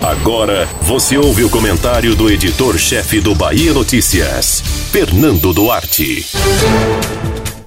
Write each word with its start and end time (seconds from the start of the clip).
Agora 0.00 0.66
você 0.82 1.18
ouve 1.18 1.44
o 1.44 1.50
comentário 1.50 2.14
do 2.14 2.30
editor-chefe 2.30 3.20
do 3.20 3.34
Bahia 3.34 3.72
Notícias, 3.74 4.62
Fernando 4.90 5.52
Duarte. 5.52 6.26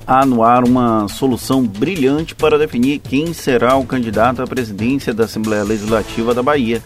Há 0.06 0.26
no 0.26 0.44
ar 0.44 0.64
uma 0.64 1.08
solução 1.08 1.64
brilhante 1.64 2.34
para 2.34 2.58
definir 2.58 3.00
quem 3.00 3.34
será 3.34 3.76
o 3.76 3.86
candidato 3.86 4.42
à 4.42 4.48
presidência 4.48 5.14
da 5.14 5.26
Assembleia 5.26 5.64
Legislativa 5.64 6.34
da 6.34 6.42
Bahia. 6.42 6.82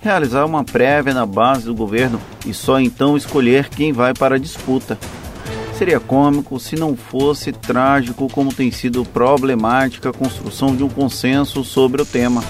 Realizar 0.00 0.46
uma 0.46 0.64
prévia 0.64 1.12
na 1.12 1.26
base 1.26 1.66
do 1.66 1.74
governo 1.74 2.20
e 2.46 2.54
só 2.54 2.80
então 2.80 3.16
escolher 3.16 3.68
quem 3.68 3.92
vai 3.92 4.14
para 4.14 4.36
a 4.36 4.38
disputa. 4.38 4.98
Seria 5.76 6.00
cômico 6.00 6.58
se 6.58 6.74
não 6.74 6.96
fosse 6.96 7.52
trágico 7.52 8.28
como 8.30 8.54
tem 8.54 8.70
sido 8.70 9.04
problemática 9.04 10.08
a 10.08 10.12
construção 10.12 10.74
de 10.74 10.82
um 10.82 10.88
consenso 10.88 11.62
sobre 11.62 12.00
o 12.00 12.06
tema. 12.06 12.42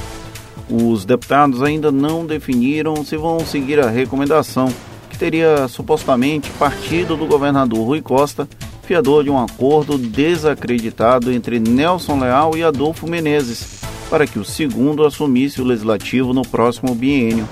Os 0.70 1.04
deputados 1.04 1.62
ainda 1.62 1.93
não 1.93 2.27
definiram 2.27 3.05
se 3.05 3.16
vão 3.16 3.41
seguir 3.41 3.80
a 3.80 3.88
recomendação, 3.88 4.69
que 5.09 5.19
teria 5.19 5.69
supostamente 5.69 6.51
partido 6.52 7.16
do 7.16 7.27
governador 7.27 7.87
Rui 7.87 8.02
Costa, 8.02 8.48
fiador 8.83 9.24
de 9.24 9.30
um 9.30 9.38
acordo 9.38 9.97
desacreditado 9.97 11.33
entre 11.33 11.59
Nelson 11.59 12.20
Leal 12.20 12.56
e 12.56 12.62
Adolfo 12.62 13.06
Menezes, 13.06 13.80
para 14.11 14.27
que 14.27 14.38
o 14.38 14.45
segundo 14.45 15.05
assumisse 15.05 15.61
o 15.61 15.64
legislativo 15.64 16.33
no 16.33 16.42
próximo 16.42 16.95
biênio. 16.95 17.48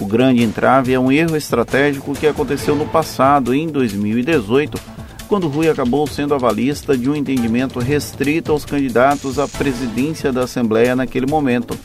O 0.00 0.06
grande 0.06 0.42
entrave 0.42 0.92
é 0.92 1.00
um 1.00 1.10
erro 1.10 1.36
estratégico 1.36 2.14
que 2.14 2.26
aconteceu 2.26 2.76
no 2.76 2.86
passado, 2.86 3.54
em 3.54 3.66
2018 3.68 4.96
quando 5.26 5.48
Rui 5.48 5.68
acabou 5.68 6.06
sendo 6.06 6.34
avalista 6.34 6.96
de 6.96 7.10
um 7.10 7.16
entendimento 7.16 7.78
restrito 7.78 8.52
aos 8.52 8.64
candidatos 8.64 9.38
à 9.38 9.48
presidência 9.48 10.32
da 10.32 10.44
Assembleia 10.44 10.94
naquele 10.94 11.26
momento. 11.26 11.76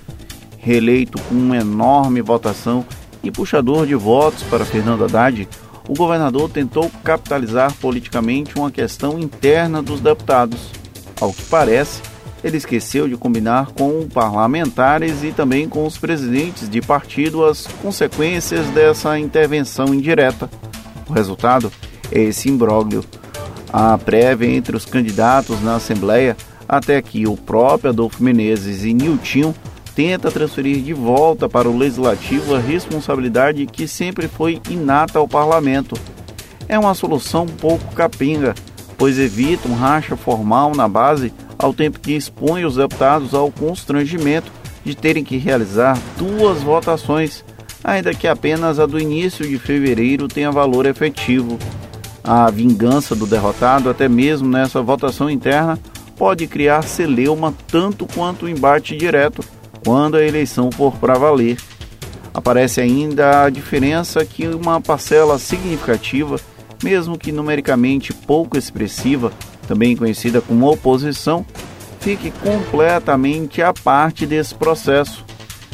Reeleito 0.62 1.20
com 1.24 1.34
uma 1.34 1.58
enorme 1.58 2.22
votação 2.22 2.86
e 3.24 3.32
puxador 3.32 3.88
de 3.88 3.96
votos 3.96 4.44
para 4.44 4.64
Fernando 4.64 5.04
Haddad, 5.04 5.50
o 5.90 5.95
governador 5.95 6.50
tentou 6.50 6.90
capitalizar 7.03 7.73
politicamente 7.81 8.56
uma 8.56 8.70
questão 8.70 9.18
interna 9.18 9.81
dos 9.81 10.00
deputados. 10.00 10.72
Ao 11.20 11.34
que 11.34 11.42
parece, 11.45 12.02
ele 12.44 12.58
esqueceu 12.58 13.08
de 13.08 13.18
combinar 13.18 13.72
com 13.72 14.08
parlamentares 14.08 15.23
e 15.23 15.31
também 15.31 15.68
com 15.68 15.86
os 15.86 15.98
presidentes 15.98 16.70
de 16.70 16.80
partido 16.80 17.44
as 17.44 17.66
consequências 17.81 18.68
dessa 18.68 19.18
intervenção 19.18 19.94
indireta. 19.94 20.48
O 21.09 21.14
resultado 21.14 21.72
é 22.12 22.22
esse 22.22 22.50
imbróglio 22.50 23.03
a 23.73 23.98
prévia 23.98 24.48
entre 24.48 24.75
os 24.75 24.86
candidatos 24.86 25.62
na 25.62 25.75
Assembleia 25.75 26.36
até 26.68 27.02
que 27.02 27.28
o 27.28 27.36
próprio 27.36 27.90
Adolfo 27.90 28.23
Menezes 28.23 28.84
e 28.84 28.94
Nilton 28.94 29.53
tenta 29.95 30.31
transferir 30.31 30.81
de 30.81 30.94
volta 30.94 31.50
para 31.50 31.70
o 31.70 31.78
Legislativo 31.78 32.56
a 32.56 32.59
responsabilidade 32.59 33.66
que 33.66 33.88
sempre 33.88 34.28
foi 34.28 34.61
inata 34.70 35.20
ao 35.20 35.28
Parlamento. 35.28 35.95
É 36.67 36.80
uma 36.80 36.94
solução 36.94 37.45
pouco 37.45 37.94
capinga, 37.94 38.56
pois 38.97 39.19
evita 39.19 39.67
um 39.67 39.75
racha 39.75 40.16
formal 40.16 40.73
na 40.75 40.88
base 40.88 41.34
ao 41.58 41.73
tempo 41.73 42.00
que 42.00 42.14
expõe 42.14 42.66
os 42.66 42.75
deputados 42.75 43.34
ao 43.34 43.52
constrangimento 43.52 44.52
de 44.84 44.95
terem 44.95 45.23
que 45.23 45.38
realizar 45.38 45.97
duas 46.17 46.64
votações, 46.64 47.44
ainda 47.84 48.14
que 48.14 48.28
apenas 48.28 48.80
a 48.80 48.86
do 48.86 49.00
início 49.00 49.47
de 49.47 49.59
fevereiro 49.59 50.28
tenha 50.28 50.52
valor 50.52 50.86
efetivo 50.86 51.59
a 52.23 52.50
vingança 52.50 53.16
do 53.16 53.25
derrotado, 53.25 53.89
até 53.89 54.08
mesmo 54.08 54.47
nessa 54.47 54.81
votação 54.81 55.30
interna, 55.30 55.80
pode 56.16 56.45
criar 56.45 56.84
celeuma 56.84 57.53
tanto 57.67 58.06
quanto 58.06 58.45
o 58.45 58.50
embate 58.50 58.95
direto 58.95 59.44
quando 59.84 60.16
a 60.16 60.24
eleição 60.24 60.72
for 60.72 60.94
para 60.94 61.18
valer. 61.18 61.58
Aparece 62.34 62.80
ainda 62.80 63.44
a 63.44 63.50
diferença 63.50 64.26
que 64.26 64.48
uma 64.48 64.80
parcela 64.80 65.38
significativa, 65.38 66.40
mesmo 66.82 67.18
que 67.18 67.32
numericamente 67.32 68.14
pouco 68.14 68.58
expressiva, 68.58 69.32
também 69.68 69.96
conhecida 69.96 70.41
como 70.41 70.72
oposição, 70.72 71.46
fique 72.00 72.31
completamente 72.31 73.62
à 73.62 73.74
parte 73.74 74.25
desse 74.25 74.56
processo. 74.56 75.24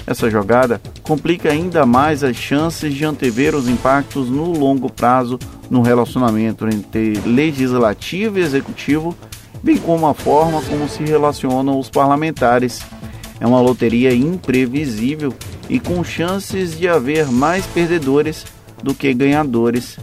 Essa 0.06 0.30
jogada 0.30 0.82
complica 1.04 1.52
ainda 1.52 1.86
mais 1.86 2.24
as 2.24 2.36
chances 2.36 2.94
de 2.94 3.04
antever 3.04 3.54
os 3.54 3.68
impactos 3.68 4.30
no 4.30 4.52
longo 4.52 4.92
prazo 4.92 5.38
no 5.70 5.82
relacionamento 5.82 6.66
entre 6.66 7.20
legislativo 7.26 8.40
e 8.40 8.42
executivo, 8.42 9.14
bem 9.62 9.78
como 9.78 10.08
a 10.08 10.14
forma 10.14 10.62
como 10.62 10.88
se 10.88 11.04
relacionam 11.04 11.78
os 11.78 11.90
parlamentares. 11.90 12.80
É 13.40 13.46
uma 13.46 13.62
loteria 13.62 14.14
imprevisível 14.14 15.34
e 15.70 15.80
com 15.80 16.04
chances 16.04 16.78
de 16.78 16.88
haver 16.88 17.28
mais 17.28 17.66
perdedores 17.66 18.46
do 18.82 18.94
que 18.94 19.14
ganhadores. 19.14 19.98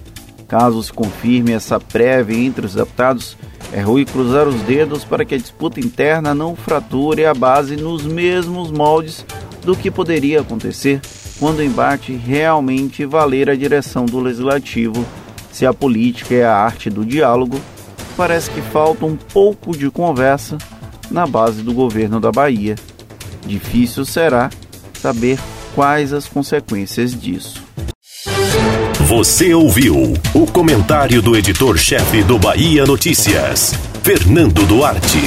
Caso 0.46 0.82
se 0.82 0.92
confirme 0.92 1.52
essa 1.52 1.80
prévia 1.80 2.36
entre 2.36 2.66
os 2.66 2.74
deputados, 2.74 3.36
é 3.72 3.80
ruim 3.80 4.04
cruzar 4.04 4.46
os 4.46 4.60
dedos 4.62 5.04
para 5.04 5.24
que 5.24 5.34
a 5.34 5.38
disputa 5.38 5.80
interna 5.80 6.34
não 6.34 6.54
frature 6.54 7.24
a 7.24 7.34
base 7.34 7.76
nos 7.76 8.04
mesmos 8.04 8.70
moldes 8.70 9.24
do 9.64 9.74
que 9.74 9.90
poderia 9.90 10.42
acontecer 10.42 11.00
quando 11.38 11.58
o 11.58 11.62
embate 11.62 12.12
realmente 12.12 13.04
valer 13.04 13.50
a 13.50 13.56
direção 13.56 14.04
do 14.04 14.20
legislativo. 14.20 15.04
Se 15.50 15.66
a 15.66 15.72
política 15.72 16.34
é 16.34 16.44
a 16.44 16.54
arte 16.54 16.90
do 16.90 17.04
diálogo, 17.04 17.60
parece 18.16 18.50
que 18.50 18.60
falta 18.60 19.04
um 19.04 19.16
pouco 19.16 19.76
de 19.76 19.90
conversa 19.90 20.58
na 21.10 21.26
base 21.26 21.62
do 21.62 21.72
governo 21.72 22.20
da 22.20 22.30
Bahia. 22.30 22.76
Difícil 23.46 24.04
será 24.04 24.50
saber 25.00 25.38
quais 25.74 26.12
as 26.12 26.26
consequências 26.26 27.18
disso. 27.18 27.62
Você 29.06 29.52
ouviu 29.52 30.14
o 30.34 30.46
comentário 30.46 31.20
do 31.20 31.36
editor-chefe 31.36 32.22
do 32.22 32.38
Bahia 32.38 32.86
Notícias, 32.86 33.74
Fernando 34.02 34.64
Duarte. 34.66 35.20